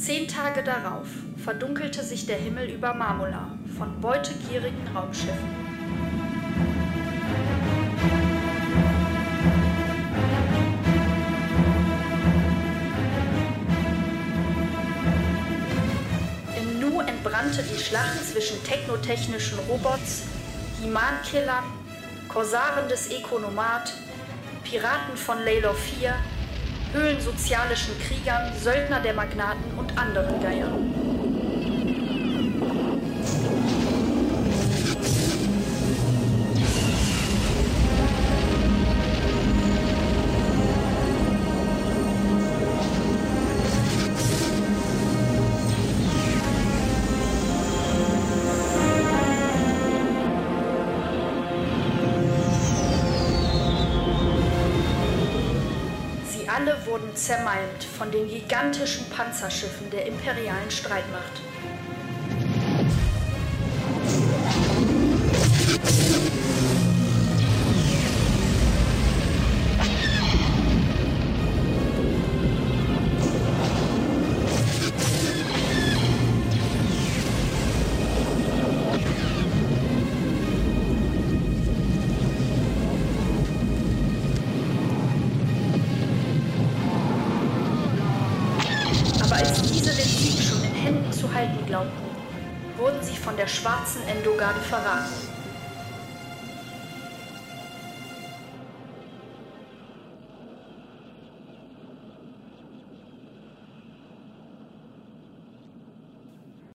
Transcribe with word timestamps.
Zehn 0.00 0.26
Tage 0.26 0.62
darauf 0.62 1.08
verdunkelte 1.36 2.02
sich 2.02 2.24
der 2.24 2.38
Himmel 2.38 2.70
über 2.70 2.94
Marmola 2.94 3.58
von 3.76 4.00
beutegierigen 4.00 4.88
Raumschiffen. 4.94 5.36
Im 16.56 16.80
Nu 16.80 17.00
entbrannte 17.00 17.62
die 17.62 17.78
Schlacht 17.78 18.24
zwischen 18.24 18.64
technotechnischen 18.64 19.58
Robots, 19.68 20.22
Himan-Killern, 20.80 21.64
Korsaren 22.26 22.88
des 22.88 23.10
Ekonomat, 23.10 23.92
Piraten 24.64 25.14
von 25.18 25.44
Laylor 25.44 25.74
4, 25.74 26.14
höhlensozialischen 26.92 27.98
Kriegern, 28.00 28.52
Söldner 28.58 29.00
der 29.00 29.14
Magnaten 29.14 29.78
und 29.78 29.96
anderen 29.96 30.40
Geiern. 30.42 31.19
Alle 56.54 56.76
wurden 56.86 57.14
zermalmt 57.14 57.84
von 57.84 58.10
den 58.10 58.28
gigantischen 58.28 59.08
Panzerschiffen 59.10 59.88
der 59.90 60.06
imperialen 60.06 60.70
Streitmacht. 60.70 61.42
Als 89.40 89.62
diese 89.62 89.94
den 89.94 90.04
Sieg 90.04 90.42
schon 90.42 90.62
in 90.62 90.74
Händen 90.74 91.12
zu 91.12 91.32
halten 91.32 91.64
glaubten, 91.66 92.10
wurden 92.76 93.02
sie 93.02 93.16
von 93.16 93.36
der 93.36 93.46
schwarzen 93.46 94.02
Endogarde 94.06 94.60
verraten 94.60 95.39